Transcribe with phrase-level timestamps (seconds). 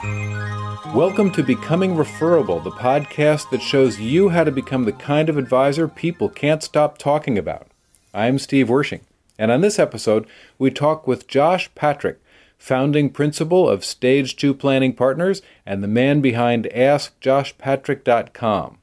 [0.00, 5.36] Welcome to Becoming Referable, the podcast that shows you how to become the kind of
[5.36, 7.66] advisor people can't stop talking about.
[8.14, 9.00] I'm Steve Wershing,
[9.40, 12.20] and on this episode, we talk with Josh Patrick,
[12.58, 18.77] founding principal of Stage 2 Planning Partners and the man behind AskJoshPatrick.com.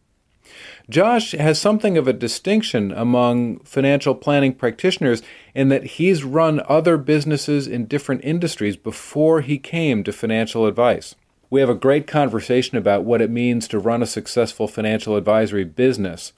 [0.90, 5.22] Josh has something of a distinction among financial planning practitioners
[5.54, 11.16] in that he's run other businesses in different industries before he came to financial advice.
[11.50, 15.64] We have a great conversation about what it means to run a successful financial advisory
[15.64, 16.34] business.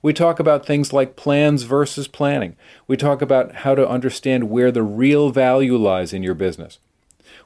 [0.00, 2.56] We talk about things like plans versus planning.
[2.86, 6.78] We talk about how to understand where the real value lies in your business.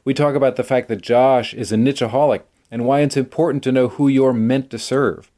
[0.04, 3.72] We talk about the fact that Josh is a nicheaholic and why it's important to
[3.72, 5.30] know who you're meant to serve.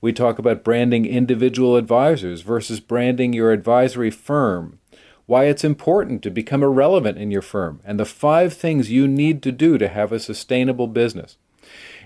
[0.00, 4.78] We talk about branding individual advisors versus branding your advisory firm,
[5.26, 9.42] why it's important to become irrelevant in your firm, and the five things you need
[9.42, 11.36] to do to have a sustainable business.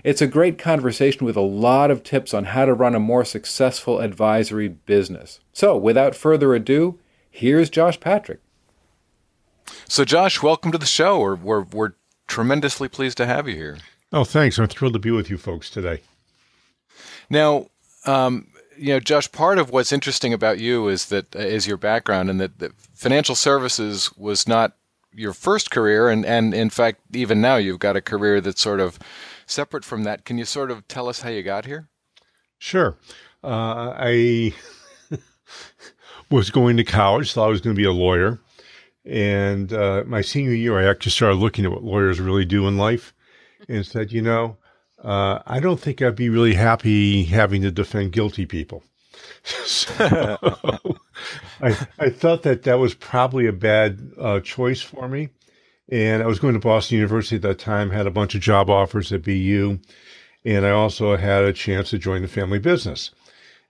[0.03, 3.23] It's a great conversation with a lot of tips on how to run a more
[3.23, 5.39] successful advisory business.
[5.53, 6.97] So, without further ado,
[7.29, 8.39] here's Josh Patrick.
[9.87, 11.19] So, Josh, welcome to the show.
[11.19, 11.93] We're, we're, we're
[12.27, 13.77] tremendously pleased to have you here.
[14.11, 14.57] Oh, thanks.
[14.57, 16.01] I'm thrilled to be with you folks today.
[17.29, 17.67] Now,
[18.05, 21.77] um, you know, Josh, part of what's interesting about you is that uh, is your
[21.77, 24.73] background, and that, that financial services was not
[25.13, 28.79] your first career, and and in fact, even now you've got a career that's sort
[28.79, 28.97] of
[29.45, 30.25] separate from that.
[30.25, 31.89] Can you sort of tell us how you got here?
[32.57, 32.97] Sure.
[33.43, 34.53] Uh, I
[36.29, 38.39] was going to college, thought I was going to be a lawyer.
[39.03, 42.77] And uh, my senior year, I actually started looking at what lawyers really do in
[42.77, 43.13] life
[43.67, 44.57] and said, you know,
[45.03, 48.83] uh, I don't think I'd be really happy having to defend guilty people.
[49.43, 49.91] so
[51.61, 55.29] I, I thought that that was probably a bad uh, choice for me.
[55.89, 58.69] And I was going to Boston University at that time, had a bunch of job
[58.69, 59.79] offers at BU.
[60.45, 63.11] And I also had a chance to join the family business.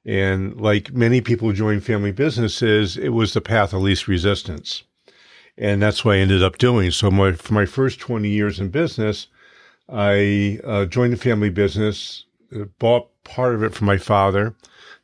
[0.06, 4.84] And like many people who join family businesses, it was the path of least resistance.
[5.58, 6.92] And that's what I ended up doing.
[6.92, 9.28] So my, for my first 20 years in business,
[9.92, 12.26] I uh, joined the family business,
[12.56, 14.56] uh, bought part of it from my father,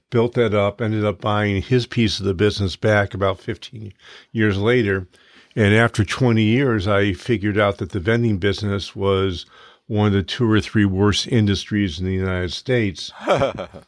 [0.10, 3.94] built that up, ended up buying his piece of the business back about 15
[4.32, 5.08] years later.
[5.56, 9.46] And after 20 years, I figured out that the vending business was
[9.88, 13.12] one of the two or three worst industries in the United States.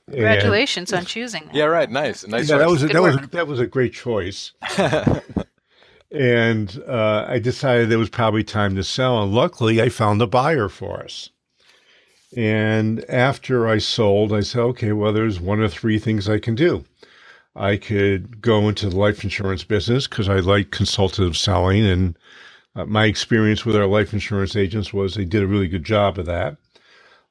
[0.10, 1.56] Congratulations on choosing that.
[1.56, 1.92] Yeah, right.
[1.92, 2.50] Nice, nice.
[2.50, 4.54] Yeah, that was a, that was that was a great choice.
[6.12, 9.22] and uh, I decided it was probably time to sell.
[9.22, 11.30] And luckily, I found a buyer for us.
[12.36, 16.56] And after I sold, I said, okay, well, there's one of three things I can
[16.56, 16.86] do.
[17.56, 21.86] I could go into the life insurance business because I like consultative selling.
[21.86, 22.18] And
[22.76, 26.20] uh, my experience with our life insurance agents was they did a really good job
[26.20, 26.58] of that.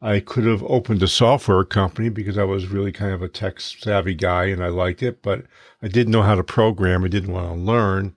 [0.01, 3.61] I could have opened a software company because I was really kind of a tech
[3.61, 5.45] savvy guy and I liked it, but
[5.83, 7.05] I didn't know how to program.
[7.05, 8.15] I didn't want to learn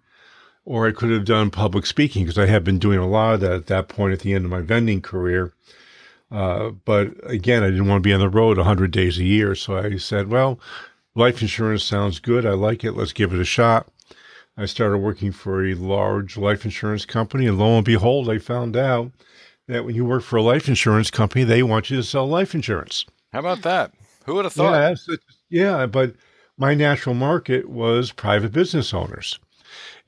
[0.66, 3.40] or I could have done public speaking because I had been doing a lot of
[3.42, 5.54] that at that point at the end of my vending career.
[6.32, 9.54] Uh, but again, I didn't want to be on the road 100 days a year.
[9.56, 10.60] So I said, well,
[11.16, 12.46] life insurance sounds good.
[12.46, 12.94] I like it.
[12.94, 13.88] Let's give it a shot.
[14.58, 18.76] I started working for a large life insurance company, and lo and behold, I found
[18.76, 19.12] out
[19.68, 22.54] that when you work for a life insurance company, they want you to sell life
[22.54, 23.06] insurance.
[23.32, 23.94] How about that?
[24.26, 24.98] Who would have thought?
[25.08, 25.16] Yeah,
[25.50, 26.16] yeah but
[26.58, 29.40] my natural market was private business owners.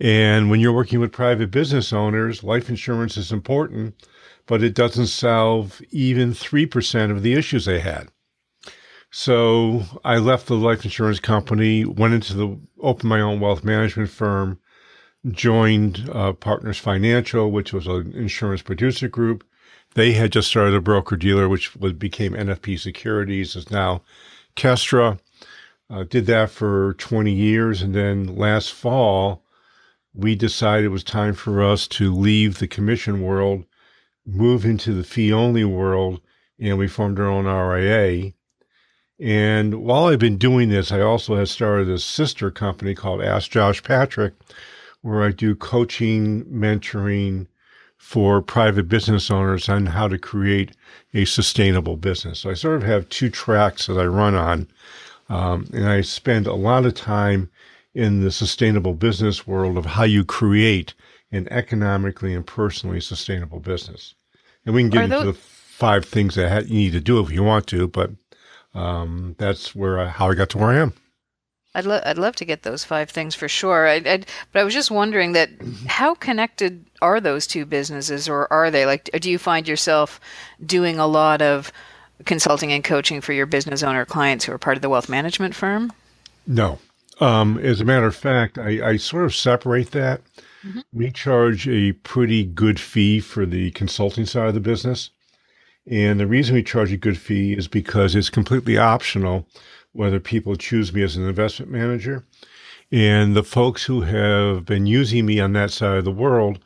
[0.04, 3.96] And when you're working with private business owners, life insurance is important,
[4.46, 8.10] but it doesn't solve even 3% of the issues they had.
[9.12, 14.10] So I left the life insurance company, went into the, opened my own wealth management
[14.10, 14.60] firm,
[15.32, 19.46] joined uh, Partners Financial, which was an insurance producer group.
[19.94, 24.02] They had just started a broker dealer, which was, became NFP Securities, is now
[24.58, 25.20] Kestra.
[25.90, 27.82] Uh, did that for 20 years.
[27.82, 29.43] And then last fall,
[30.14, 33.66] we decided it was time for us to leave the commission world,
[34.26, 36.22] move into the fee only world,
[36.60, 38.34] and we formed our own RIA.
[39.20, 43.52] And while I've been doing this, I also have started a sister company called Ask
[43.52, 44.34] Josh Patrick,
[45.02, 47.48] where I do coaching, mentoring
[47.98, 50.76] for private business owners on how to create
[51.14, 52.40] a sustainable business.
[52.40, 54.68] So I sort of have two tracks that I run on.
[55.30, 57.50] Um, and I spend a lot of time
[57.94, 60.94] in the sustainable business world of how you create
[61.32, 64.16] an economically and personally sustainable business.
[64.66, 67.44] And we can get into the five things that you need to do if you
[67.44, 68.12] want to, but
[68.74, 70.94] um, that's where I, how I got to where I am.
[71.76, 73.88] I'd, lo- I'd love to get those five things for sure.
[73.88, 75.50] I, I'd, but I was just wondering that
[75.88, 78.86] how connected are those two businesses, or are they?
[78.86, 80.20] Like, do you find yourself
[80.64, 81.72] doing a lot of
[82.26, 85.56] consulting and coaching for your business owner clients who are part of the wealth management
[85.56, 85.92] firm?
[86.46, 86.78] No.
[87.24, 90.20] Um, as a matter of fact, I, I sort of separate that.
[90.68, 90.80] Mm-hmm.
[90.92, 95.10] We charge a pretty good fee for the consulting side of the business.
[95.90, 99.48] And the reason we charge a good fee is because it's completely optional
[99.94, 102.26] whether people choose me as an investment manager.
[102.92, 106.60] And the folks who have been using me on that side of the world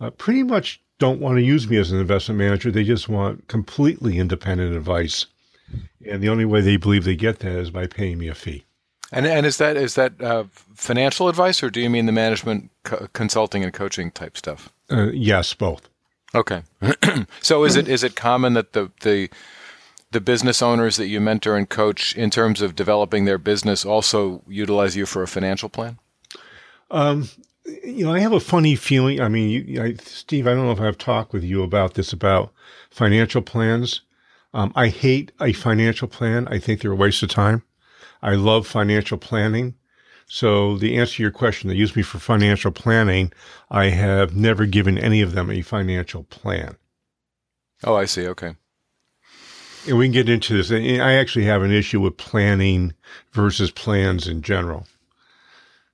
[0.00, 2.70] uh, pretty much don't want to use me as an investment manager.
[2.70, 5.26] They just want completely independent advice.
[6.08, 8.64] And the only way they believe they get that is by paying me a fee.
[9.12, 12.70] And and is that is that uh, financial advice, or do you mean the management
[12.84, 14.72] co- consulting and coaching type stuff?
[14.90, 15.88] Uh, yes, both.
[16.34, 16.62] Okay.
[17.40, 19.28] so is it is it common that the the
[20.12, 24.42] the business owners that you mentor and coach in terms of developing their business also
[24.48, 25.98] utilize you for a financial plan?
[26.90, 27.28] Um,
[27.84, 29.20] you know, I have a funny feeling.
[29.20, 32.12] I mean, you, I, Steve, I don't know if I've talked with you about this
[32.12, 32.52] about
[32.90, 34.02] financial plans.
[34.52, 36.48] Um, I hate a financial plan.
[36.48, 37.62] I think they're a waste of time.
[38.22, 39.74] I love financial planning.
[40.26, 43.32] So the answer to your question, they use me for financial planning.
[43.70, 46.76] I have never given any of them a financial plan.
[47.82, 48.28] Oh, I see.
[48.28, 48.54] Okay.
[49.88, 50.70] And we can get into this.
[50.70, 52.94] I actually have an issue with planning
[53.32, 54.86] versus plans in general.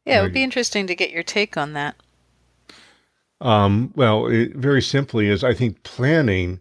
[0.05, 1.96] Yeah, it would be interesting to get your take on that.
[3.40, 6.61] Um, well, it, very simply is I think planning,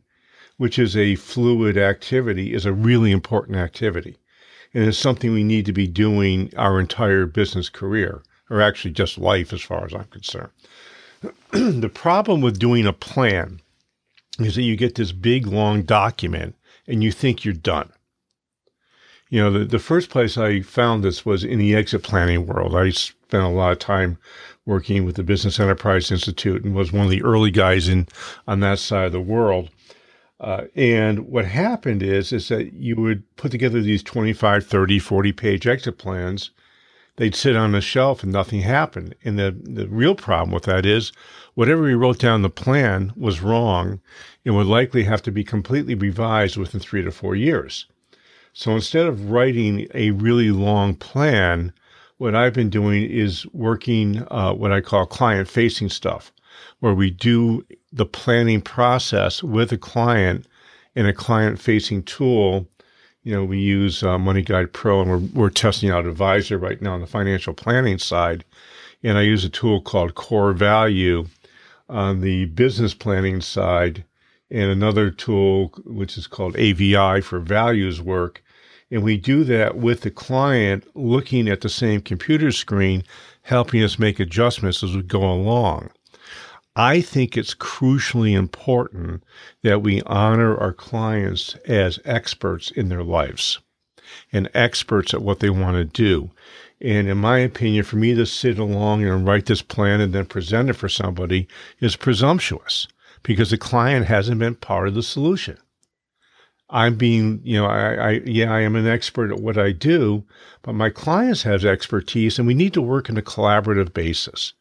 [0.57, 4.18] which is a fluid activity, is a really important activity.
[4.75, 9.18] And it's something we need to be doing our entire business career, or actually just
[9.18, 10.51] life as far as I'm concerned.
[11.51, 13.62] the problem with doing a plan
[14.39, 16.56] is that you get this big, long document
[16.88, 17.92] and you think you're done.
[19.30, 22.75] You know, the, the first place I found this was in the exit planning world.
[22.75, 24.18] I spent a lot of time
[24.66, 28.07] working with the Business Enterprise Institute and was one of the early guys in
[28.48, 29.69] on that side of the world.
[30.39, 35.31] Uh, and what happened is, is that you would put together these 25, 30, 40
[35.31, 36.51] page exit plans.
[37.17, 39.15] They'd sit on a shelf and nothing happened.
[39.23, 41.13] And the, the real problem with that is
[41.53, 44.01] whatever we wrote down the plan was wrong
[44.43, 47.85] and would likely have to be completely revised within three to four years.
[48.51, 51.71] So instead of writing a really long plan,
[52.17, 56.31] what I've been doing is working uh, what I call client facing stuff
[56.79, 57.65] where we do
[57.95, 60.45] the planning process with a client
[60.95, 62.68] in a client facing tool.
[63.24, 66.81] You know, we use uh, Money Guide Pro and we're, we're testing out Advisor right
[66.81, 68.44] now on the financial planning side.
[69.01, 71.27] And I use a tool called Core Value
[71.88, 74.03] on the business planning side
[74.51, 78.44] and another tool which is called AVI for values work.
[78.92, 83.03] And we do that with the client looking at the same computer screen,
[83.44, 85.92] helping us make adjustments as we go along.
[86.75, 89.24] I think it's crucially important
[89.63, 93.60] that we honor our clients as experts in their lives
[94.33, 96.31] and experts at what they want to do.
[96.81, 100.25] And in my opinion, for me to sit along and write this plan and then
[100.25, 101.48] present it for somebody
[101.80, 102.88] is presumptuous
[103.24, 105.57] because the client hasn't been part of the solution.
[106.69, 110.25] I'm being, you know, I, I, yeah, I am an expert at what I do,
[110.62, 114.54] but my clients have expertise and we need to work in a collaborative basis.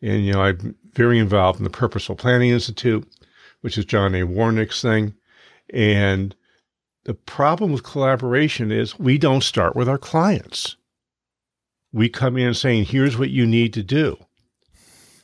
[0.00, 3.06] And, you know, I'm very involved in the Purposeful Planning Institute,
[3.60, 4.22] which is John A.
[4.22, 5.14] Warnick's thing.
[5.72, 6.34] And
[7.04, 10.76] the problem with collaboration is we don't start with our clients.
[11.92, 14.16] We come in saying, here's what you need to do.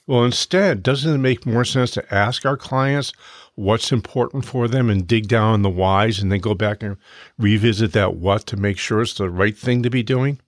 [0.06, 3.12] Well, instead, doesn't it make more sense to ask our clients
[3.56, 6.96] what's important for them and dig down the whys and then go back and
[7.38, 10.38] revisit that what to make sure it's the right thing to be doing?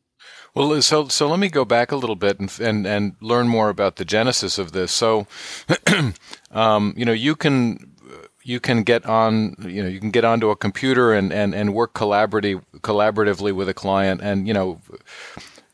[0.59, 3.69] Well, so so let me go back a little bit and and, and learn more
[3.69, 4.91] about the genesis of this.
[4.91, 5.29] So,
[6.51, 7.93] um, you know, you can
[8.43, 11.75] you can get on you know you can get onto a computer and and and
[11.75, 14.81] work collaborative collaboratively with a client and you know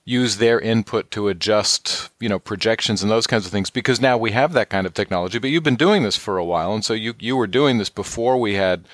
[0.04, 4.18] use their input to adjust you know projections and those kinds of things because now
[4.18, 6.84] we have that kind of technology but you've been doing this for a while and
[6.84, 8.84] so you you were doing this before we had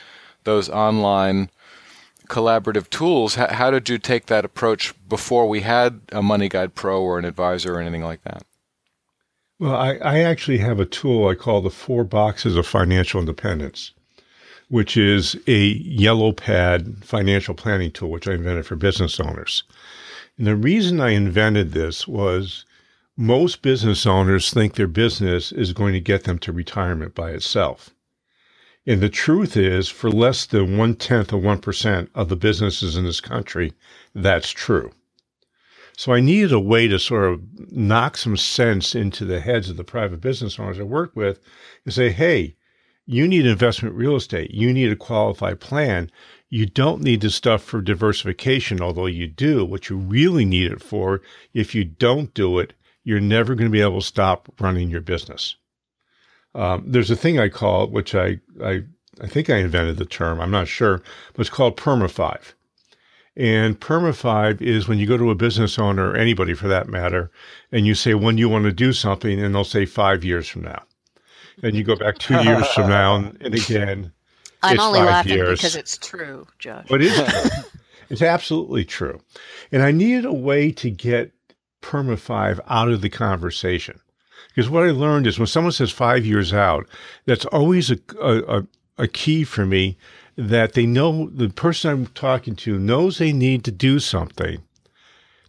[0.45, 1.51] those online
[2.31, 6.75] collaborative tools, how, how did you take that approach before we had a Money Guide
[6.75, 8.45] Pro or an advisor or anything like that?
[9.59, 13.91] Well, I, I actually have a tool I call the Four Boxes of Financial Independence,
[14.69, 19.65] which is a yellow pad financial planning tool, which I invented for business owners.
[20.39, 22.65] And the reason I invented this was
[23.19, 27.91] most business owners think their business is going to get them to retirement by itself.
[28.91, 33.05] And the truth is, for less than one tenth of 1% of the businesses in
[33.05, 33.73] this country,
[34.17, 34.91] that's true.
[35.97, 39.77] So I needed a way to sort of knock some sense into the heads of
[39.77, 41.39] the private business owners I work with
[41.85, 42.57] and say, hey,
[43.07, 44.51] you need investment real estate.
[44.51, 46.11] You need a qualified plan.
[46.49, 49.65] You don't need the stuff for diversification, although you do.
[49.65, 51.23] What you really need it for,
[51.55, 52.73] if you don't do it,
[53.05, 55.55] you're never going to be able to stop running your business.
[56.55, 58.83] Um, there's a thing I call which I, I,
[59.21, 60.41] I think I invented the term.
[60.41, 61.03] I'm not sure,
[61.33, 62.55] but it's called Perma Five.
[63.37, 66.89] And Perma Five is when you go to a business owner, or anybody for that
[66.89, 67.31] matter,
[67.71, 70.63] and you say when you want to do something, and they'll say five years from
[70.63, 70.83] now.
[71.63, 74.13] And you go back two years from now, and, and again,
[74.63, 75.59] I'm it's only five laughing years.
[75.59, 76.87] because it's true, Josh.
[76.89, 77.71] But it is true.
[78.11, 79.21] it's absolutely true.
[79.71, 81.33] And I needed a way to get
[81.83, 84.01] Perma 5 out of the conversation.
[84.51, 86.87] Because what I learned is when someone says five years out,
[87.25, 88.67] that's always a, a,
[88.99, 89.97] a key for me
[90.37, 94.63] that they know the person I'm talking to knows they need to do something.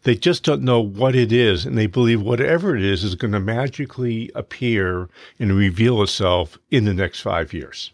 [0.03, 3.33] They just don't know what it is, and they believe whatever it is is going
[3.33, 7.91] to magically appear and reveal itself in the next five years.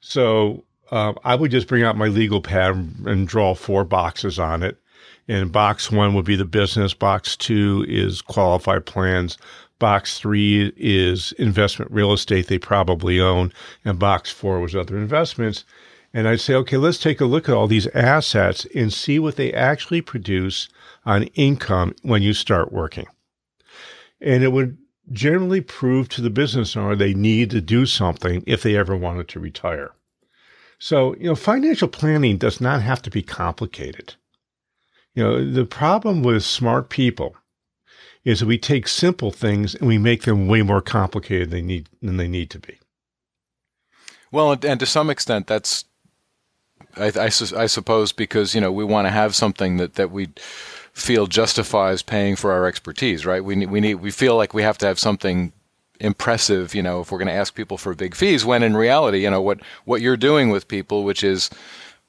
[0.00, 2.74] So uh, I would just bring out my legal pad
[3.06, 4.78] and draw four boxes on it.
[5.26, 6.92] And box one would be the business.
[6.92, 9.38] Box two is qualified plans.
[9.84, 13.52] Box three is investment real estate they probably own.
[13.84, 15.66] And box four was other investments.
[16.14, 19.36] And I'd say, okay, let's take a look at all these assets and see what
[19.36, 20.70] they actually produce
[21.04, 23.04] on income when you start working.
[24.22, 24.78] And it would
[25.12, 29.28] generally prove to the business owner they need to do something if they ever wanted
[29.28, 29.90] to retire.
[30.78, 34.14] So, you know, financial planning does not have to be complicated.
[35.14, 37.36] You know, the problem with smart people
[38.24, 41.66] is that we take simple things and we make them way more complicated than they
[41.66, 42.78] need than they need to be.
[44.32, 45.84] Well, and, to some extent, that's
[46.96, 50.28] I, I, I suppose because you know we want to have something that that we
[50.92, 53.44] feel justifies paying for our expertise, right?
[53.44, 55.52] We need, we need we feel like we have to have something
[56.00, 58.44] impressive, you know, if we're going to ask people for big fees.
[58.44, 61.50] When in reality, you know what what you're doing with people, which is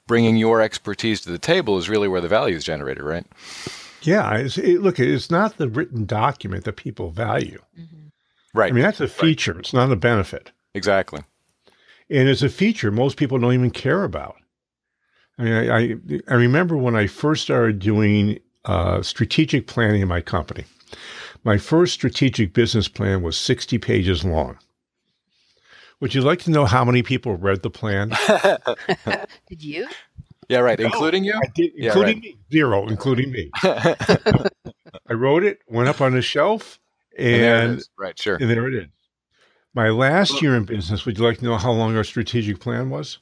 [0.08, 3.26] bringing your expertise to the table, is really where the value is generated, right?
[4.06, 7.60] Yeah, it's, it, look, it's not the written document that people value.
[8.54, 8.72] Right.
[8.72, 9.60] I mean, that's a feature.
[9.60, 10.52] It's not a benefit.
[10.74, 11.22] exactly.
[12.10, 14.36] and it's a feature most people don't even care about.
[15.38, 15.96] I mean, I, I,
[16.30, 20.64] I remember when I first started doing uh, strategic planning in my company.
[21.44, 24.58] My first strategic business plan was 60 pages long.
[26.00, 28.10] Would you like to know how many people read the plan?
[29.48, 29.88] Did you?
[30.50, 30.80] Yeah, right.
[30.80, 31.34] Including you.
[31.34, 32.24] I did, Yeah, including right.
[32.24, 32.38] me.
[32.52, 33.50] Zero, including me.
[33.64, 36.80] I wrote it, went up on the shelf,
[37.18, 38.36] And there it and, right, sure.
[38.36, 38.88] and there it is.
[39.74, 42.90] My last year in business, would you like to know how long our strategic plan
[42.90, 43.18] was?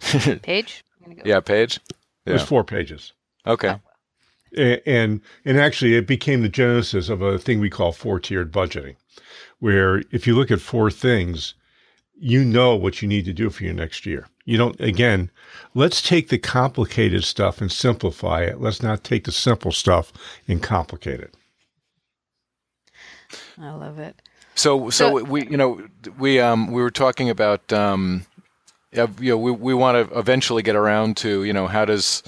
[0.42, 0.84] page?
[1.04, 1.80] I'm gonna yeah, Paige.
[2.26, 3.12] It was four pages.
[3.46, 3.74] Okay.
[4.56, 8.52] A- and and actually it became the genesis of a thing we call four tiered
[8.52, 8.96] budgeting
[9.60, 11.54] where if you look at four things
[12.18, 15.30] you know what you need to do for your next year you don't again
[15.74, 20.12] let's take the complicated stuff and simplify it let's not take the simple stuff
[20.48, 21.34] and complicate it
[23.58, 24.20] I love it.
[24.54, 25.82] So, so So- we, you know,
[26.18, 28.26] we um, we were talking about, um,
[28.92, 32.22] yeah, you know, we we want to eventually get around to, you know, how does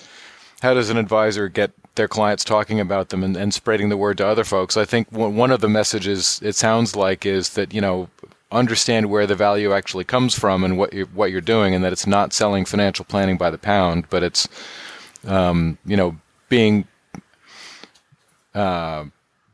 [0.60, 4.18] how does an advisor get their clients talking about them and, and spreading the word
[4.18, 4.76] to other folks?
[4.76, 8.08] I think one one of the messages it sounds like is that you know
[8.52, 11.92] understand where the value actually comes from and what you what you're doing, and that
[11.92, 14.48] it's not selling financial planning by the pound, but it's
[15.26, 16.16] um, you know
[16.48, 16.86] being
[18.54, 19.04] uh,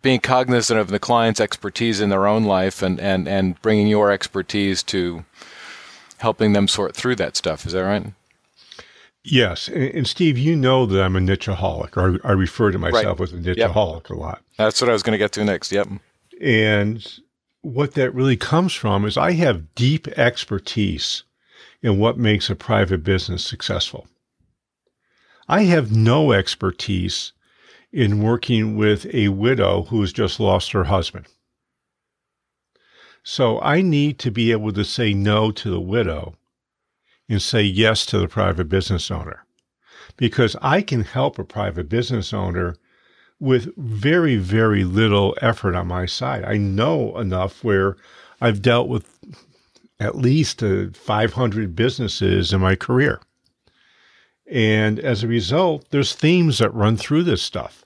[0.03, 4.11] being cognizant of the client's expertise in their own life and, and, and bringing your
[4.11, 5.25] expertise to
[6.19, 7.67] helping them sort through that stuff.
[7.67, 8.13] Is that right?
[9.25, 13.21] yes and, and steve you know that i'm a nicheaholic or i refer to myself
[13.21, 15.71] as a nicheaholic a lot That's what I was going to get to next.
[15.71, 15.89] Yep.
[16.41, 17.21] And
[17.69, 21.25] what that really comes from is I have deep expertise
[21.83, 24.07] in what makes a private business successful.
[25.49, 27.33] I have no expertise
[27.93, 31.27] in working with a widow who has just lost her husband.
[33.23, 36.37] So I need to be able to say no to the widow
[37.29, 39.45] and say yes to the private business owner
[40.17, 42.77] because I can help a private business owner
[43.41, 46.45] with very, very little effort on my side.
[46.45, 47.97] I know enough where
[48.41, 49.07] I've dealt with
[50.01, 53.21] at least uh, 500 businesses in my career.
[54.51, 57.85] And as a result, there's themes that run through this stuff.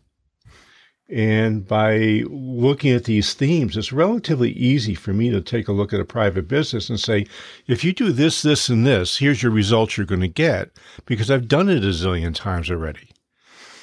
[1.09, 5.93] And by looking at these themes, it's relatively easy for me to take a look
[5.93, 7.27] at a private business and say,
[7.67, 10.71] if you do this, this, and this, here's your results you're going to get
[11.05, 13.12] because I've done it a zillion times already.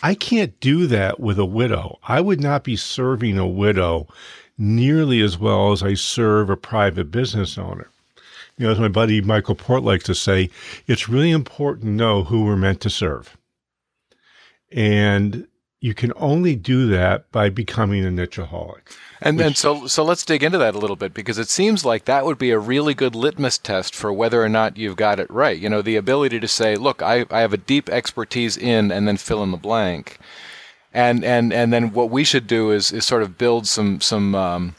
[0.02, 2.00] I can't do that with a widow.
[2.04, 4.08] I would not be serving a widow
[4.58, 7.90] nearly as well as I serve a private business owner.
[8.58, 10.50] You know, as my buddy Michael Port likes to say,
[10.88, 13.38] it's really important to know who we're meant to serve.
[14.72, 15.48] And
[15.82, 18.82] you can only do that by becoming a nicheaholic.
[19.22, 22.06] And then so so let's dig into that a little bit because it seems like
[22.06, 25.30] that would be a really good litmus test for whether or not you've got it
[25.30, 25.58] right.
[25.58, 29.08] You know, the ability to say, look, I, I have a deep expertise in and
[29.08, 30.20] then fill in the blank.
[30.94, 34.36] And and and then what we should do is is sort of build some some
[34.36, 34.76] um,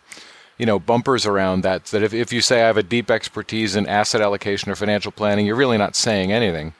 [0.58, 3.76] you know bumpers around that that if, if you say I have a deep expertise
[3.76, 6.74] in asset allocation or financial planning, you're really not saying anything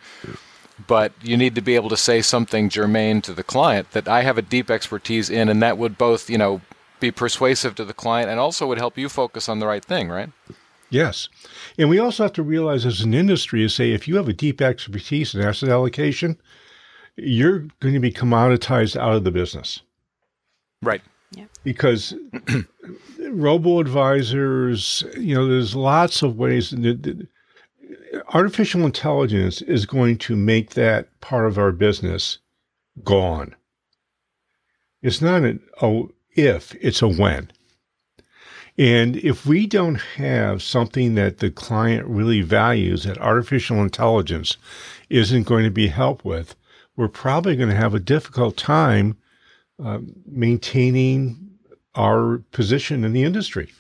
[0.87, 4.23] but you need to be able to say something germane to the client that I
[4.23, 6.61] have a deep expertise in, and that would both, you know,
[7.01, 10.09] be persuasive to the client and also would help you focus on the right thing,
[10.09, 10.31] right?
[10.91, 11.29] Yes.
[11.79, 14.33] And we also have to realize as an industry is say if you have a
[14.33, 16.37] deep expertise in asset allocation,
[17.17, 19.81] you're going to be commoditized out of the business.
[20.83, 21.03] Right.
[21.33, 21.45] Yeah.
[21.63, 22.15] Because
[23.29, 26.73] robo advisors, you know, there's lots of ways.
[28.35, 32.39] Artificial intelligence is going to make that part of our business
[33.05, 33.55] gone.
[35.03, 37.51] It's not an, oh, if, it's a when.
[38.77, 44.57] And if we don't have something that the client really values that artificial intelligence
[45.09, 46.57] isn't going to be helped with,
[46.97, 49.17] we're probably going to have a difficult time
[49.83, 51.51] uh, maintaining
[51.95, 53.71] our position in the industry.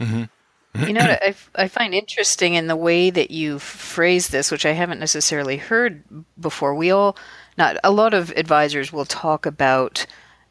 [0.00, 0.24] Mm-hmm.
[0.86, 4.66] You know what I, I find interesting in the way that you phrase this, which
[4.66, 6.02] I haven't necessarily heard
[6.40, 6.74] before.
[6.74, 7.16] We all,
[7.56, 10.06] not a lot of advisors will talk about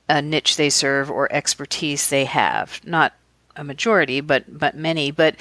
[0.10, 2.82] a niche they serve or expertise they have.
[2.86, 3.14] Not
[3.56, 5.12] a majority, but but many.
[5.12, 5.36] But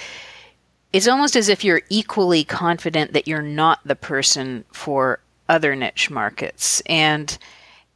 [0.93, 6.11] it's almost as if you're equally confident that you're not the person for other niche
[6.11, 7.37] markets, and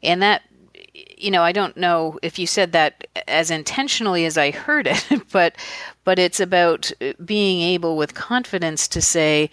[0.02, 0.42] and that
[1.16, 5.04] you know I don't know if you said that as intentionally as I heard it,
[5.32, 5.56] but
[6.04, 6.90] but it's about
[7.24, 9.50] being able with confidence to say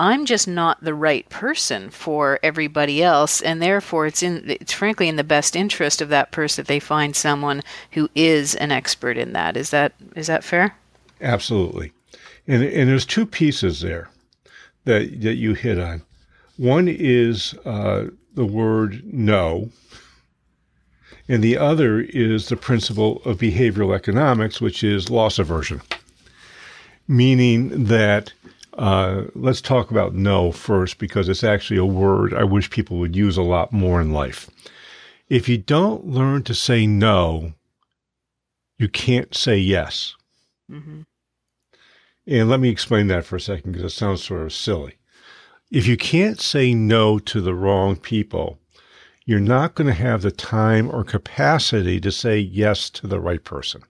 [0.00, 5.08] I'm just not the right person for everybody else, and therefore it's in it's frankly
[5.08, 9.16] in the best interest of that person that they find someone who is an expert
[9.16, 9.56] in that.
[9.56, 10.74] Is that is that fair?
[11.20, 11.92] Absolutely,
[12.48, 14.10] and and there's two pieces there
[14.84, 16.02] that that you hit on.
[16.56, 19.70] One is uh, the word no,
[21.28, 25.80] and the other is the principle of behavioral economics, which is loss aversion,
[27.08, 28.32] meaning that
[28.74, 33.16] uh, let's talk about no first because it's actually a word I wish people would
[33.16, 34.50] use a lot more in life.
[35.28, 37.54] If you don't learn to say no,
[38.78, 40.14] you can't say yes.
[40.70, 41.02] Mm-hmm.
[42.26, 44.96] And let me explain that for a second because it sounds sort of silly.
[45.70, 48.58] If you can't say no to the wrong people,
[49.24, 53.42] you're not going to have the time or capacity to say yes to the right
[53.42, 53.82] person.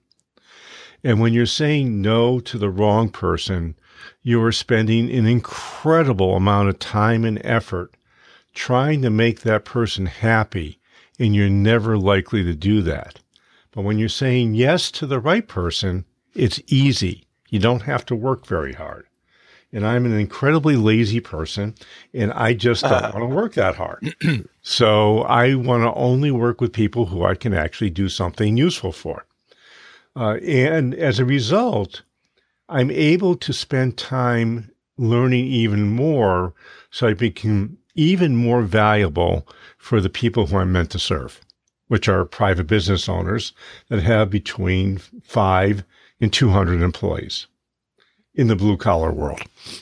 [1.03, 3.75] And when you're saying no to the wrong person,
[4.23, 7.95] you are spending an incredible amount of time and effort
[8.53, 10.79] trying to make that person happy,
[11.19, 13.19] and you're never likely to do that.
[13.71, 17.27] But when you're saying yes to the right person, it's easy.
[17.49, 19.05] You don't have to work very hard.
[19.71, 21.75] And I'm an incredibly lazy person,
[22.13, 24.15] and I just don't uh, want to work that hard.
[24.61, 28.93] so I want to only work with people who I can actually do something useful
[28.93, 29.25] for.
[30.15, 32.03] Uh, and as a result,
[32.69, 36.53] I'm able to spend time learning even more
[36.89, 39.47] so I become even more valuable
[39.77, 41.41] for the people who I'm meant to serve,
[41.89, 43.51] which are private business owners
[43.89, 45.83] that have between five
[46.21, 47.47] and 200 employees
[48.35, 49.41] in the blue collar world.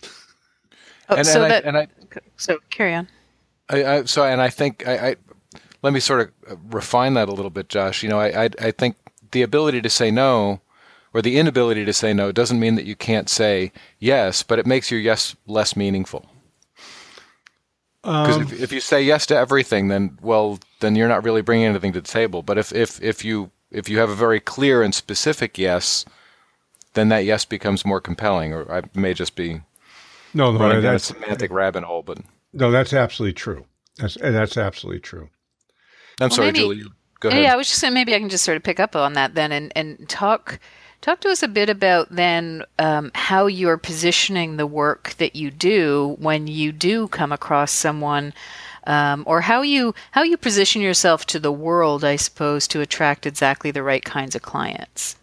[1.09, 1.87] Oh, and, so and that, I, and I,
[2.37, 3.09] so carry on.
[3.69, 5.15] I, I, so, and I think I, I,
[5.81, 8.03] let me sort of refine that a little bit, Josh.
[8.03, 8.95] You know, I, I, I think
[9.31, 10.61] the ability to say no
[11.13, 14.65] or the inability to say no doesn't mean that you can't say yes, but it
[14.65, 16.25] makes your yes less meaningful.
[18.01, 21.41] Because um, if, if you say yes to everything, then well, then you're not really
[21.41, 22.43] bringing anything to the table.
[22.43, 26.05] But if, if, if you if you have a very clear and specific yes,
[26.93, 28.53] then that yes becomes more compelling.
[28.53, 29.61] Or I may just be
[30.33, 32.19] no, no, running down a semantic rabbit hole, but
[32.53, 33.65] no, that's absolutely true.
[33.97, 35.29] That's that's absolutely true.
[36.19, 36.83] I'm well, sorry, maybe, Julie.
[37.19, 37.43] Go ahead.
[37.43, 39.35] Yeah, I was just saying maybe I can just sort of pick up on that
[39.35, 40.59] then and, and talk
[41.03, 45.51] Talk to us a bit about then um, how you're positioning the work that you
[45.51, 48.33] do when you do come across someone,
[48.87, 53.25] um, or how you how you position yourself to the world, I suppose, to attract
[53.25, 55.17] exactly the right kinds of clients.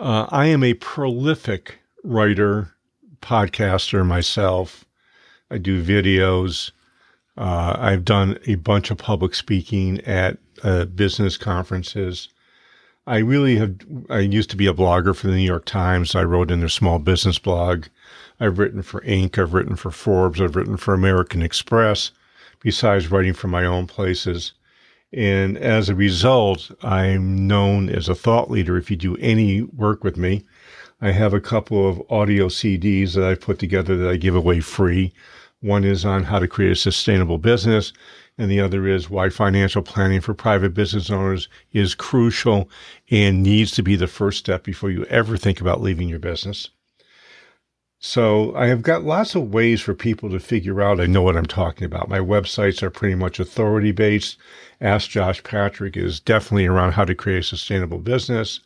[0.00, 2.74] Uh, I am a prolific writer,
[3.20, 4.86] podcaster myself.
[5.50, 6.70] I do videos.
[7.36, 12.30] Uh, I've done a bunch of public speaking at uh, business conferences.
[13.06, 13.76] I really have.
[14.08, 16.14] I used to be a blogger for the New York Times.
[16.14, 17.84] I wrote in their small business blog.
[18.40, 19.38] I've written for Inc.
[19.38, 20.40] I've written for Forbes.
[20.40, 22.10] I've written for American Express,
[22.62, 24.54] besides writing for my own places.
[25.12, 28.76] And as a result, I'm known as a thought leader.
[28.76, 30.44] If you do any work with me,
[31.00, 34.60] I have a couple of audio CDs that I've put together that I give away
[34.60, 35.12] free.
[35.60, 37.92] One is on how to create a sustainable business,
[38.38, 42.70] and the other is why financial planning for private business owners is crucial
[43.10, 46.70] and needs to be the first step before you ever think about leaving your business.
[48.02, 51.36] So I have got lots of ways for people to figure out I know what
[51.36, 52.08] I'm talking about.
[52.08, 54.38] My websites are pretty much authority based.
[54.80, 58.60] Ask Josh Patrick is definitely around how to create a sustainable business.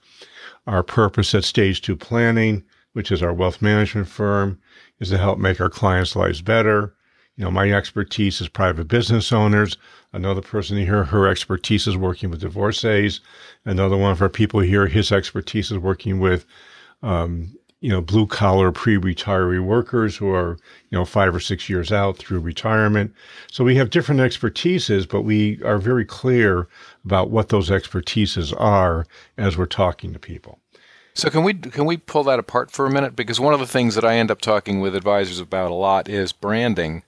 [0.69, 4.61] Our purpose at Stage 2 Planning, which is our wealth management firm,
[5.01, 6.95] is to help make our clients' lives better.
[7.37, 9.77] You know, my expertise is private business owners.
[10.13, 13.19] Another person here, her expertise is working with divorcees.
[13.65, 16.47] Another one of our people here, his expertise is working with
[17.03, 17.53] um,
[17.85, 20.57] you know, blue collar pre retiree workers who are,
[20.89, 23.13] you know, five or six years out through retirement.
[23.53, 26.67] So we have different expertises, but we are very clear
[27.05, 30.61] about what those expertises are as we're talking to people.
[31.13, 33.15] So can we can we pull that apart for a minute?
[33.17, 36.09] Because one of the things that I end up talking with advisors about a lot
[36.09, 37.03] is branding,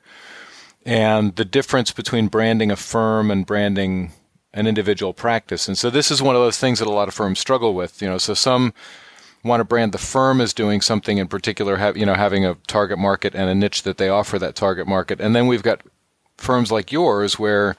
[0.84, 4.12] and the difference between branding a firm and branding
[4.52, 5.68] an individual practice.
[5.68, 8.02] And so this is one of those things that a lot of firms struggle with.
[8.02, 8.74] You know, so some
[9.46, 12.56] want to brand the firm as doing something in particular, have, you know, having a
[12.66, 15.20] target market and a niche that they offer that target market.
[15.20, 15.82] And then we've got
[16.36, 17.76] firms like yours where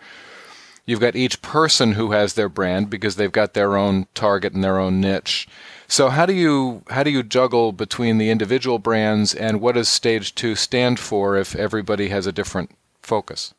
[0.85, 4.63] you've got each person who has their brand because they've got their own target and
[4.63, 5.47] their own niche.
[5.87, 9.87] So how do you how do you juggle between the individual brands and what does
[9.87, 13.53] stage 2 stand for if everybody has a different focus?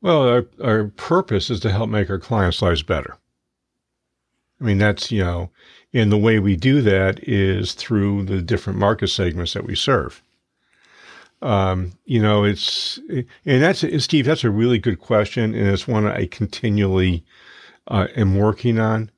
[0.00, 3.16] Well, our, our purpose is to help make our clients' lives better.
[4.60, 5.50] I mean, that's, you know,
[5.94, 10.22] and the way we do that is through the different market segments that we serve.
[11.40, 15.54] Um, you know, it's, and that's, Steve, that's a really good question.
[15.54, 17.24] And it's one I continually
[17.86, 19.10] uh, am working on.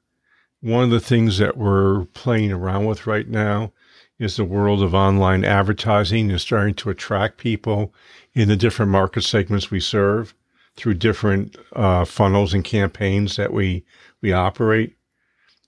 [0.61, 3.73] One of the things that we're playing around with right now
[4.19, 7.95] is the world of online advertising and starting to attract people
[8.35, 10.35] in the different market segments we serve
[10.75, 13.85] through different uh, funnels and campaigns that we
[14.21, 14.97] we operate.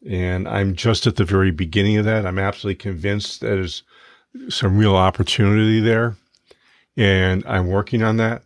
[0.06, 2.26] And I'm just at the very beginning of that.
[2.26, 3.82] I'm absolutely convinced there's
[4.48, 6.16] some real opportunity there.
[6.96, 8.42] And I'm working on that,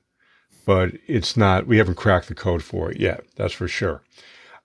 [0.67, 3.25] but it's not, we haven't cracked the code for it yet.
[3.37, 4.03] That's for sure.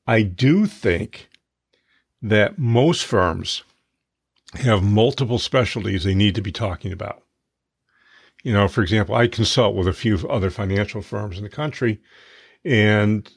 [0.06, 1.30] I do think
[2.22, 3.64] that most firms
[4.56, 7.24] have multiple specialties they need to be talking about.
[8.44, 12.00] You know, for example, I consult with a few other financial firms in the country,
[12.64, 13.30] and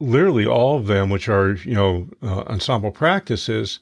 [0.00, 3.80] literally all of them, which are, you know, uh, ensemble practices,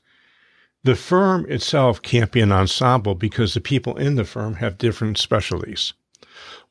[0.84, 5.18] the firm itself can't be an ensemble because the people in the firm have different
[5.18, 5.92] specialties.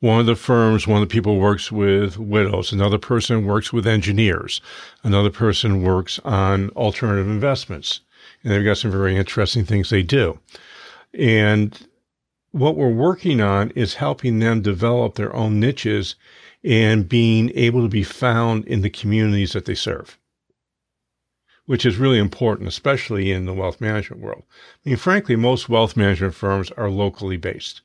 [0.00, 2.72] One of the firms, one of the people works with widows.
[2.72, 4.60] Another person works with engineers.
[5.02, 8.00] Another person works on alternative investments.
[8.42, 10.38] And they've got some very interesting things they do.
[11.12, 11.76] And
[12.52, 16.14] what we're working on is helping them develop their own niches
[16.64, 20.18] and being able to be found in the communities that they serve,
[21.66, 24.42] which is really important, especially in the wealth management world.
[24.84, 27.82] I mean, frankly, most wealth management firms are locally based.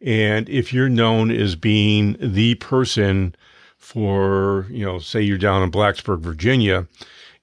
[0.00, 3.34] And if you're known as being the person
[3.78, 6.86] for, you know, say you're down in Blacksburg, Virginia,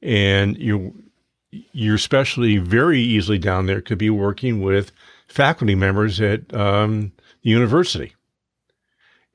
[0.02, 4.92] and you're especially very easily down there could be working with
[5.28, 7.12] faculty members at um,
[7.44, 8.16] the university.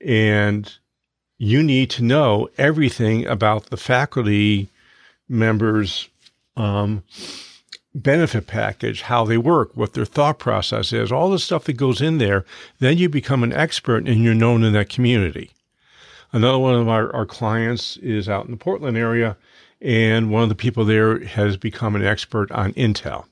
[0.01, 0.73] And
[1.39, 4.69] you need to know everything about the faculty
[5.29, 6.09] members'
[6.57, 7.03] um,
[7.95, 12.01] benefit package, how they work, what their thought process is, all the stuff that goes
[12.01, 12.45] in there.
[12.79, 15.51] Then you become an expert and you're known in that community.
[16.33, 19.37] Another one of our, our clients is out in the Portland area,
[19.81, 23.27] and one of the people there has become an expert on Intel.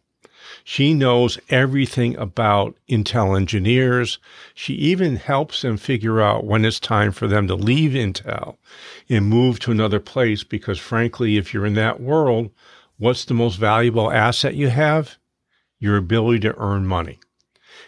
[0.66, 4.18] She knows everything about Intel engineers.
[4.54, 8.56] She even helps them figure out when it's time for them to leave Intel
[9.10, 12.50] and move to another place because, frankly, if you're in that world,
[12.96, 15.18] what's the most valuable asset you have?
[15.78, 17.18] Your ability to earn money.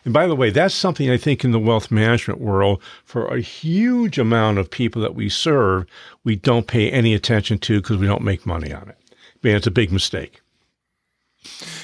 [0.04, 3.40] And by the way, that's something I think in the wealth management world, for a
[3.40, 5.86] huge amount of people that we serve,
[6.24, 8.98] we don't pay any attention to because we don't make money on it.
[9.42, 10.42] Man, it's a big mistake.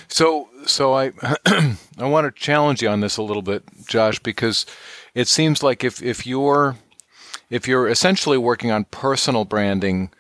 [0.09, 1.13] So, so I
[1.99, 4.67] I want to challenge you on this a little bit, Josh, because
[5.15, 6.77] it seems like if if you're
[7.51, 10.11] if you're essentially working on personal branding,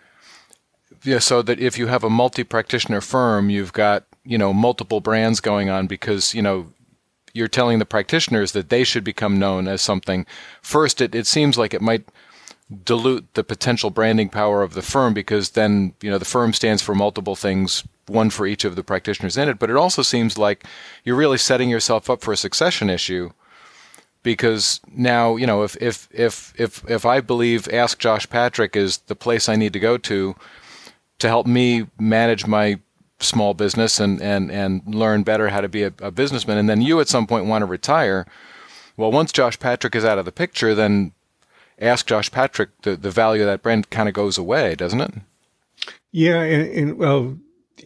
[1.03, 5.41] yeah, so that if you have a multi-practitioner firm, you've got you know multiple brands
[5.41, 6.67] going on because you know
[7.35, 10.27] you're telling the practitioners that they should become known as something.
[10.61, 12.07] First, it, it seems like it might
[12.85, 16.83] dilute the potential branding power of the firm because then you know the firm stands
[16.83, 20.37] for multiple things one for each of the practitioners in it but it also seems
[20.37, 20.65] like
[21.05, 23.31] you're really setting yourself up for a succession issue
[24.23, 28.99] because now you know if if if if if I believe Ask Josh Patrick is
[28.99, 30.35] the place I need to go to
[31.19, 32.81] to help me manage my
[33.21, 36.81] small business and and and learn better how to be a, a businessman and then
[36.81, 38.27] you at some point want to retire
[38.97, 41.13] well once Josh Patrick is out of the picture then
[41.81, 45.15] Ask Josh Patrick the, the value of that brand kind of goes away doesn't it?
[46.11, 47.37] Yeah and, and well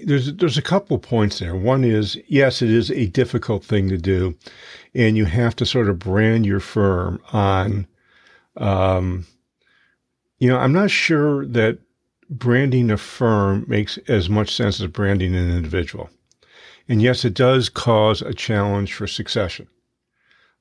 [0.04, 1.56] there's there's a couple points there.
[1.56, 4.36] One is yes, it is a difficult thing to do,
[4.94, 7.86] and you have to sort of brand your firm on.
[8.56, 9.26] Um,
[10.38, 11.78] you know, I'm not sure that
[12.28, 16.10] branding a firm makes as much sense as branding an individual,
[16.88, 19.68] and yes, it does cause a challenge for succession.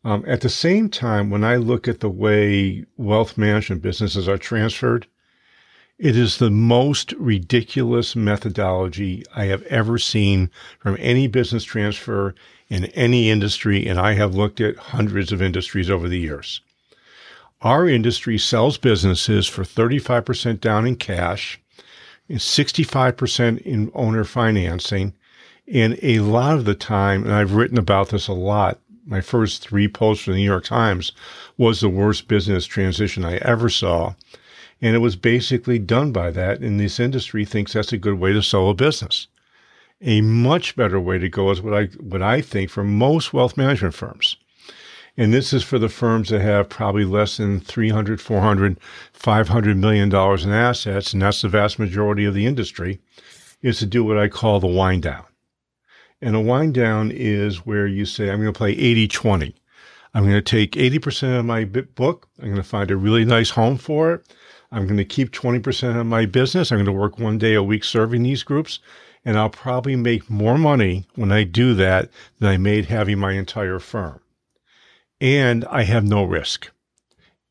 [0.03, 4.37] Um, at the same time, when I look at the way wealth management businesses are
[4.37, 5.07] transferred,
[5.97, 12.35] it is the most ridiculous methodology I have ever seen from any business transfer
[12.67, 16.59] in any industry, and I have looked at hundreds of industries over the years.
[17.61, 21.61] Our industry sells businesses for 35% down in cash,
[22.27, 25.13] and 65% in owner financing,
[25.65, 29.61] and a lot of the time, and I've written about this a lot, my first
[29.61, 31.13] three posts for the New York Times
[31.57, 34.15] was the worst business transition I ever saw
[34.85, 36.59] and it was basically done by that.
[36.59, 39.25] And this industry thinks that's a good way to sell a business.
[39.99, 43.57] A much better way to go is what I, what I think for most wealth
[43.57, 44.37] management firms.
[45.17, 48.77] And this is for the firms that have probably less than 300, 400,
[49.11, 51.13] 500 million dollars in assets.
[51.13, 52.99] And that's the vast majority of the industry
[53.63, 55.23] is to do what I call the wind down.
[56.21, 59.55] And a wind down is where you say, I'm going to play 80 20.
[60.13, 62.29] I'm going to take 80% of my book.
[62.37, 64.35] I'm going to find a really nice home for it.
[64.71, 66.71] I'm going to keep 20% of my business.
[66.71, 68.79] I'm going to work one day a week serving these groups.
[69.23, 73.33] And I'll probably make more money when I do that than I made having my
[73.33, 74.19] entire firm.
[75.19, 76.69] And I have no risk.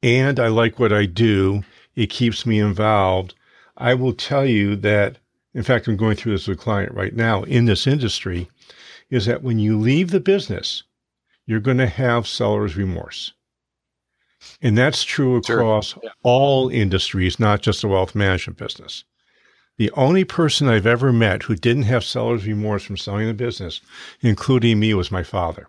[0.02, 1.64] And I like what I do.
[1.96, 3.34] It keeps me involved.
[3.76, 5.18] I will tell you that,
[5.52, 8.48] in fact, I'm going through this with a client right now in this industry,
[9.10, 10.84] is that when you leave the business,
[11.46, 13.32] you're going to have seller's remorse.
[14.62, 16.02] And that's true across sure.
[16.04, 16.10] yeah.
[16.22, 19.04] all industries, not just the wealth management business.
[19.76, 23.80] The only person I've ever met who didn't have seller's remorse from selling the business,
[24.20, 25.66] including me, was my father.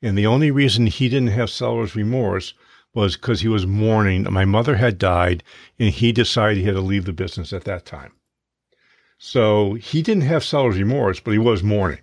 [0.00, 2.54] And the only reason he didn't have seller's remorse
[2.94, 4.30] was because he was mourning.
[4.32, 5.42] My mother had died,
[5.78, 8.12] and he decided he had to leave the business at that time.
[9.18, 12.00] So he didn't have seller's remorse, but he was mourning.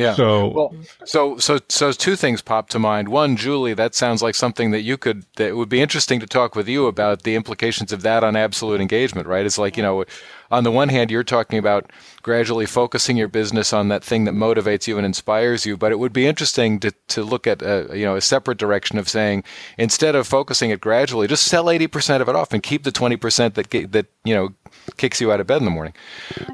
[0.00, 0.14] Yeah.
[0.14, 3.08] So well, so so so two things pop to mind.
[3.08, 6.56] One, Julie, that sounds like something that you could that would be interesting to talk
[6.56, 9.44] with you about the implications of that on absolute engagement, right?
[9.44, 10.04] It's like, you know,
[10.50, 11.90] on the one hand, you're talking about
[12.22, 15.98] gradually focusing your business on that thing that motivates you and inspires you, but it
[15.98, 19.44] would be interesting to, to look at a, you know a separate direction of saying
[19.78, 23.54] instead of focusing it gradually, just sell 80% of it off and keep the 20%
[23.54, 24.48] that that you know
[24.96, 25.94] kicks you out of bed in the morning.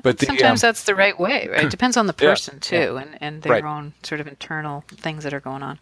[0.03, 1.65] But the, sometimes um, that's the right way, right?
[1.65, 3.01] It depends on the person yeah, too, yeah.
[3.01, 3.65] and and their right.
[3.65, 5.79] own sort of internal things that are going on.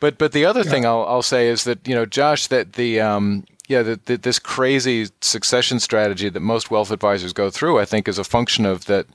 [0.00, 0.70] But but the other yeah.
[0.70, 4.16] thing I'll I'll say is that you know Josh that the um, yeah, the, the,
[4.16, 8.64] this crazy succession strategy that most wealth advisors go through, I think, is a function
[8.64, 9.06] of that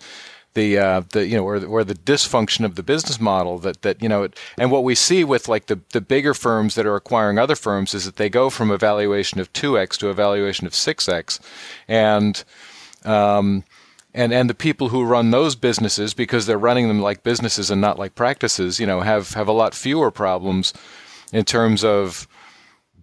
[0.54, 4.02] the uh, the you know or or the dysfunction of the business model that that
[4.02, 6.96] you know it, and what we see with like the the bigger firms that are
[6.96, 10.14] acquiring other firms is that they go from a valuation of two x to a
[10.14, 11.40] valuation of six x,
[11.88, 12.44] and
[13.06, 13.64] um,
[14.14, 17.80] and and the people who run those businesses because they're running them like businesses and
[17.80, 20.74] not like practices, you know, have have a lot fewer problems
[21.32, 22.28] in terms of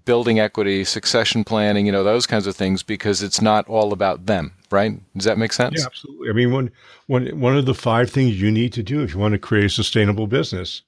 [0.08, 4.24] building equity, succession planning, you know, those kinds of things because it's not all about
[4.24, 4.98] them, right?
[5.14, 5.74] Does that make sense?
[5.78, 6.30] Yeah, absolutely.
[6.30, 6.70] I mean, one,
[7.08, 9.66] one, one of the five things you need to do if you want to create
[9.66, 10.80] a sustainable business.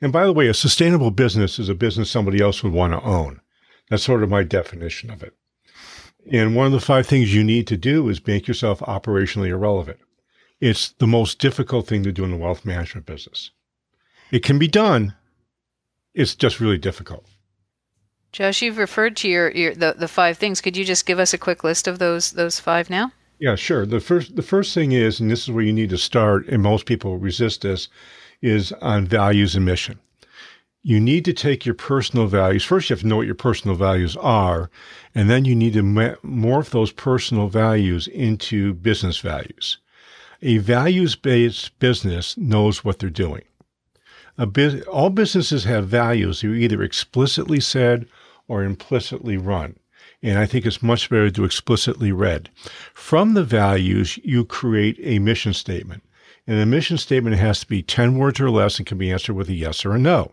[0.00, 3.00] And by the way, a sustainable business is a business somebody else would want to
[3.02, 3.40] own.
[3.90, 5.34] That's sort of my definition of it.
[6.32, 10.00] And one of the five things you need to do is make yourself operationally irrelevant.
[10.60, 13.52] It's the most difficult thing to do in the wealth management business.
[14.32, 15.14] It can be done.
[16.12, 17.24] It's just really difficult.
[18.34, 20.60] Josh, you've referred to your, your the, the five things.
[20.60, 23.12] Could you just give us a quick list of those those five now?
[23.38, 23.86] Yeah, sure.
[23.86, 26.62] The first the first thing is, and this is where you need to start, and
[26.62, 27.88] most people resist this,
[28.42, 30.00] is on values and mission.
[30.86, 32.62] you need to take your personal values.
[32.62, 34.70] First, you have to know what your personal values are,
[35.14, 39.78] and then you need to morph those personal values into business values.
[40.42, 43.42] A values based business knows what they're doing.
[44.36, 46.42] Bus- all businesses have values.
[46.42, 48.06] They're either explicitly said
[48.48, 49.76] or implicitly run.
[50.22, 52.50] And I think it's much better to explicitly read.
[52.94, 56.02] From the values, you create a mission statement.
[56.46, 59.34] And the mission statement has to be 10 words or less and can be answered
[59.34, 60.32] with a yes or a no.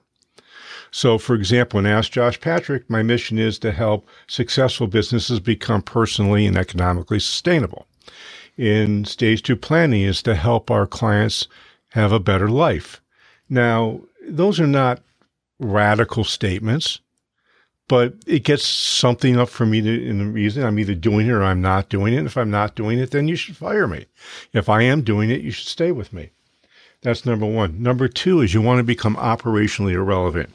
[0.91, 5.81] So, for example, when asked Josh Patrick, my mission is to help successful businesses become
[5.81, 7.87] personally and economically sustainable.
[8.57, 11.47] In stage two planning is to help our clients
[11.89, 13.01] have a better life.
[13.49, 15.01] Now, those are not
[15.59, 16.99] radical statements,
[17.87, 21.31] but it gets something up for me to, in the reason I'm either doing it
[21.31, 22.17] or I'm not doing it.
[22.17, 24.05] And if I'm not doing it, then you should fire me.
[24.53, 26.31] If I am doing it, you should stay with me.
[27.01, 27.81] That's number one.
[27.81, 30.51] Number two is you want to become operationally irrelevant.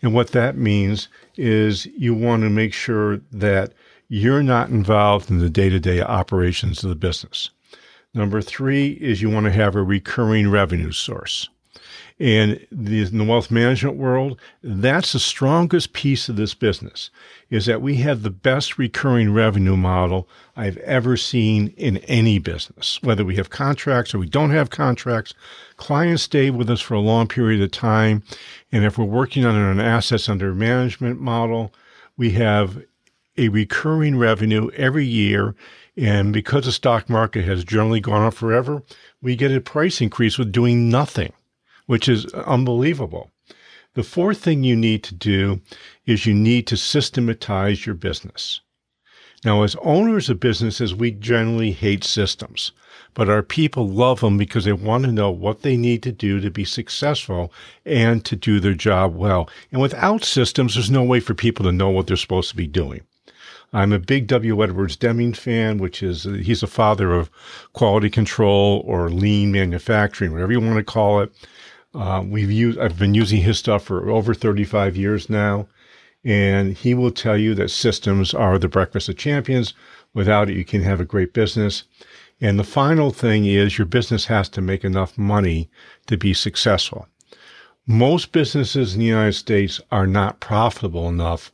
[0.00, 3.72] And what that means is you want to make sure that
[4.08, 7.50] you're not involved in the day to day operations of the business.
[8.14, 11.48] Number three is you want to have a recurring revenue source.
[12.20, 17.10] And in the wealth management world, that's the strongest piece of this business
[17.48, 22.98] is that we have the best recurring revenue model I've ever seen in any business.
[23.02, 25.32] Whether we have contracts or we don't have contracts,
[25.76, 28.24] clients stay with us for a long period of time.
[28.72, 31.72] And if we're working on an assets under management model,
[32.16, 32.82] we have
[33.36, 35.54] a recurring revenue every year.
[35.96, 38.82] And because the stock market has generally gone up forever,
[39.22, 41.32] we get a price increase with doing nothing
[41.88, 43.30] which is unbelievable.
[43.94, 45.62] The fourth thing you need to do
[46.04, 48.60] is you need to systematize your business.
[49.42, 52.72] Now, as owners of businesses, we generally hate systems,
[53.14, 56.40] but our people love them because they want to know what they need to do
[56.40, 57.50] to be successful
[57.86, 59.48] and to do their job well.
[59.72, 62.66] And without systems, there's no way for people to know what they're supposed to be
[62.66, 63.00] doing.
[63.72, 64.62] I'm a big W.
[64.62, 67.30] Edwards Deming fan, which is he's a father of
[67.72, 71.32] quality control or lean manufacturing, whatever you want to call it.
[71.94, 75.68] Uh, we've used, I've been using his stuff for over 35 years now,
[76.24, 79.74] and he will tell you that systems are the breakfast of champions.
[80.12, 81.84] Without it, you can have a great business.
[82.40, 85.70] And the final thing is your business has to make enough money
[86.06, 87.08] to be successful.
[87.86, 91.52] Most businesses in the United States are not profitable enough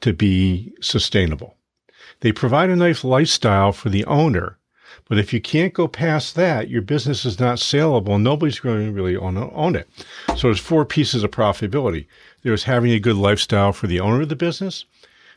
[0.00, 1.56] to be sustainable.
[2.20, 4.58] They provide a nice lifestyle for the owner,
[5.08, 8.18] but if you can't go past that, your business is not saleable.
[8.18, 9.88] Nobody's going to really own, own it.
[10.36, 12.06] So there's four pieces of profitability.
[12.42, 14.84] There's having a good lifestyle for the owner of the business.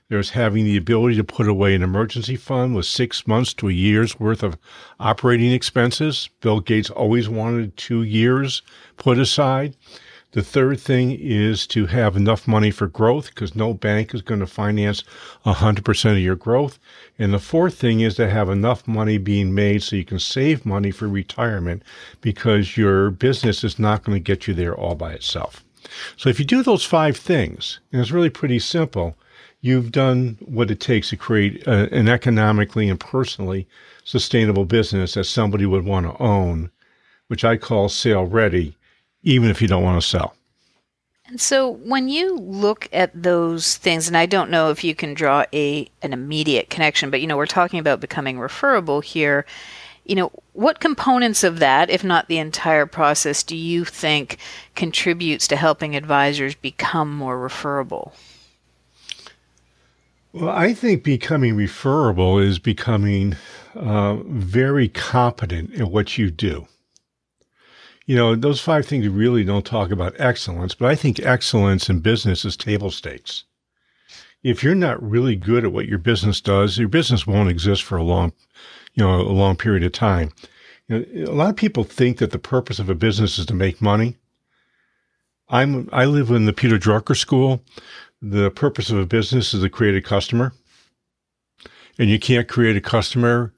[0.09, 3.71] There's having the ability to put away an emergency fund with six months to a
[3.71, 4.57] year's worth of
[4.99, 6.29] operating expenses.
[6.41, 8.63] Bill Gates always wanted two years
[8.97, 9.75] put aside.
[10.31, 14.41] The third thing is to have enough money for growth because no bank is going
[14.41, 15.03] to finance
[15.43, 16.77] 100% of your growth.
[17.17, 20.67] And the fourth thing is to have enough money being made so you can save
[20.67, 21.81] money for retirement
[22.21, 25.63] because your business is not going to get you there all by itself.
[26.15, 29.15] So if you do those five things, and it's really pretty simple,
[29.61, 33.67] you've done what it takes to create a, an economically and personally
[34.03, 36.69] sustainable business that somebody would want to own,
[37.29, 38.75] which I call sale ready
[39.23, 40.35] even if you don't want to sell.
[41.29, 45.13] And so when you look at those things, and I don't know if you can
[45.13, 49.45] draw a an immediate connection, but you know, we're talking about becoming referable here.
[50.05, 54.39] You know, what components of that, if not the entire process, do you think
[54.73, 58.13] contributes to helping advisors become more referable?
[60.33, 63.35] Well, I think becoming referable is becoming
[63.75, 66.67] uh, very competent at what you do
[68.09, 71.99] you know, those five things really don't talk about excellence, but I think excellence in
[71.99, 73.43] business is table stakes.
[74.41, 77.97] If you're not really good at what your business does, your business won't exist for
[77.97, 78.33] a long,
[78.95, 80.31] you know, a long period of time.
[80.87, 83.53] You know, a lot of people think that the purpose of a business is to
[83.53, 84.17] make money.
[85.47, 87.61] I'm I live in the Peter Drucker School.
[88.23, 90.53] The purpose of a business is to create a customer,
[91.99, 93.53] and you can't create a customer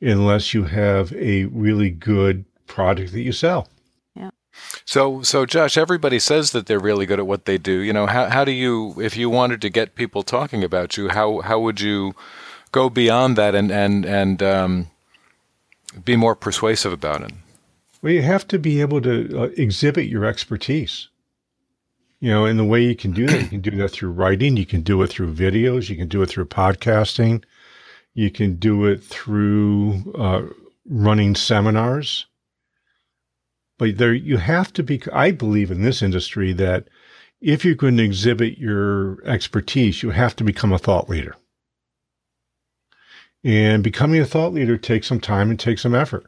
[0.00, 3.66] unless you have a really good product that you sell.
[4.86, 7.80] So, so Josh, everybody says that they're really good at what they do.
[7.80, 11.08] You know, how how do you, if you wanted to get people talking about you,
[11.08, 12.14] how how would you
[12.70, 14.90] go beyond that and and and um,
[16.04, 17.32] be more persuasive about it?
[18.00, 21.08] Well, you have to be able to uh, exhibit your expertise.
[22.20, 24.56] You know, and the way you can do that, you can do that through writing,
[24.56, 27.42] you can do it through videos, you can do it through podcasting,
[28.14, 30.42] you can do it through uh,
[30.88, 32.26] running seminars
[33.78, 36.88] but there you have to be i believe in this industry that
[37.40, 41.36] if you're going to exhibit your expertise, you have to become a thought leader.
[43.44, 46.26] And becoming a thought leader takes some time and takes some effort.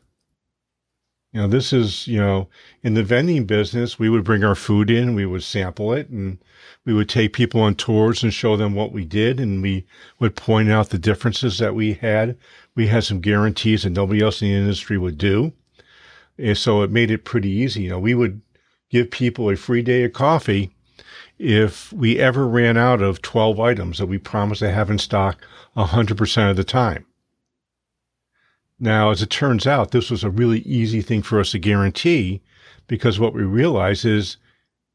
[1.33, 2.49] You know, this is, you know,
[2.83, 6.39] in the vending business, we would bring our food in, we would sample it, and
[6.87, 9.87] we would take people on tours and show them what we did, and we
[10.21, 12.39] would point out the differences that we had.
[12.75, 15.53] We had some guarantees that nobody else in the industry would do.
[16.39, 17.83] And so it made it pretty easy.
[17.83, 18.41] You know, we would
[18.91, 20.71] give people a free day of coffee
[21.39, 25.45] if we ever ran out of 12 items that we promised to have in stock
[25.77, 27.07] 100% of the time.
[28.81, 32.43] Now, as it turns out, this was a really easy thing for us to guarantee
[32.87, 34.37] because what we realized is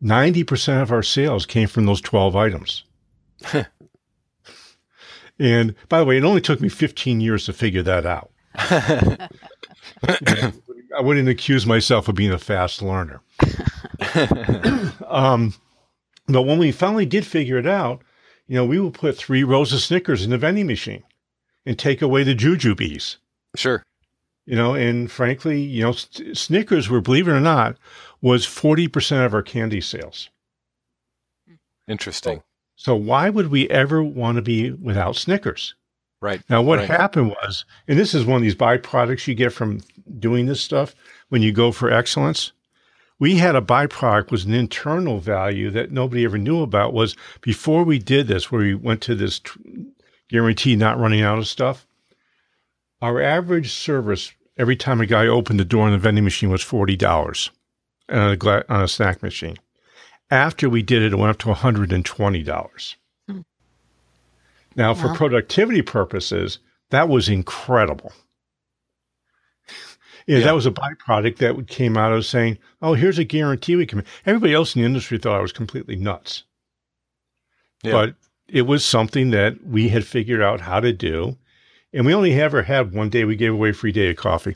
[0.01, 2.83] 90% of our sales came from those 12 items.
[5.39, 8.31] and by the way, it only took me 15 years to figure that out.
[10.95, 13.21] I wouldn't accuse myself of being a fast learner.
[15.07, 15.53] um,
[16.27, 18.01] but when we finally did figure it out,
[18.47, 21.03] you know, we would put three rows of Snickers in the vending machine
[21.65, 23.17] and take away the jujubes.
[23.55, 23.83] Sure.
[24.45, 27.77] You know, and frankly, you know, Snickers were, believe it or not,
[28.21, 30.29] was 40% of our candy sales.
[31.87, 32.39] Interesting.
[32.39, 32.43] So,
[32.75, 35.75] so why would we ever want to be without Snickers?
[36.23, 36.41] Right.
[36.49, 36.87] Now, what right.
[36.87, 39.81] happened was, and this is one of these byproducts you get from
[40.19, 40.95] doing this stuff
[41.27, 42.53] when you go for excellence.
[43.19, 47.83] We had a byproduct was an internal value that nobody ever knew about was before
[47.83, 49.41] we did this, where we went to this
[50.29, 51.85] guarantee not running out of stuff.
[53.01, 56.63] Our average service every time a guy opened the door on the vending machine was
[56.63, 57.51] forty dollars
[58.09, 59.57] on a snack machine.
[60.31, 62.95] After we did it, it went up to one hundred and twenty dollars.
[64.75, 66.59] Now, for productivity purposes,
[66.89, 68.11] that was incredible.
[70.25, 73.75] Yeah, yeah, that was a byproduct that came out of saying, "Oh, here's a guarantee
[73.75, 74.07] we can." make.
[74.25, 76.43] Everybody else in the industry thought I was completely nuts,
[77.83, 77.91] yeah.
[77.91, 78.15] but
[78.47, 81.37] it was something that we had figured out how to do,
[81.91, 84.55] and we only ever had one day we gave away a free day of coffee.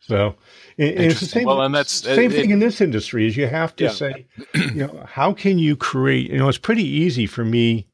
[0.00, 0.36] So,
[0.78, 1.44] and, and it's the same.
[1.44, 3.26] Well, and that's same it, thing in this industry.
[3.26, 3.90] Is you have to yeah.
[3.90, 6.30] say, you know, how can you create?
[6.30, 7.86] You know, it's pretty easy for me.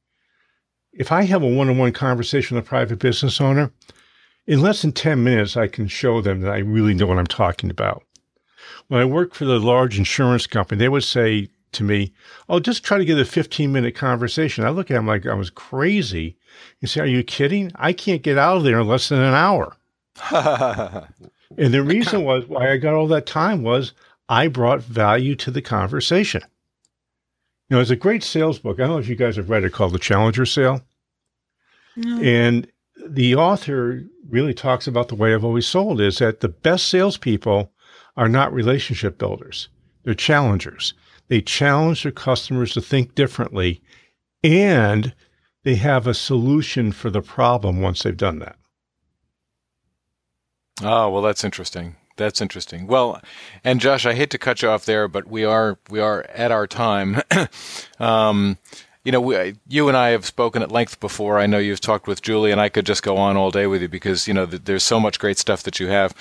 [0.98, 3.70] If I have a one-on-one conversation with a private business owner,
[4.48, 7.26] in less than 10 minutes, I can show them that I really know what I'm
[7.26, 8.02] talking about.
[8.88, 12.12] When I worked for the large insurance company, they would say to me,
[12.48, 14.64] Oh, just try to get a 15 minute conversation.
[14.64, 16.36] I look at them like I was crazy.
[16.80, 17.70] You say, Are you kidding?
[17.76, 19.76] I can't get out of there in less than an hour.
[20.32, 23.92] and the reason was why I got all that time was
[24.28, 26.42] I brought value to the conversation.
[27.68, 28.78] You know, it's a great sales book.
[28.80, 30.82] I don't know if you guys have read it called The Challenger Sale.
[31.98, 32.22] No.
[32.22, 32.70] And
[33.08, 37.72] the author really talks about the way I've always sold is that the best salespeople
[38.16, 39.68] are not relationship builders.
[40.04, 40.94] They're challengers.
[41.28, 43.82] They challenge their customers to think differently
[44.44, 45.14] and
[45.64, 48.56] they have a solution for the problem once they've done that.
[50.82, 51.96] Oh, well, that's interesting.
[52.16, 52.86] That's interesting.
[52.86, 53.20] Well,
[53.64, 56.50] and Josh, I hate to cut you off there, but we are we are at
[56.50, 57.22] our time.
[57.98, 58.58] um,
[59.08, 61.38] you know, we, you and I have spoken at length before.
[61.38, 63.80] I know you've talked with Julie, and I could just go on all day with
[63.80, 66.14] you because you know there's so much great stuff that you have.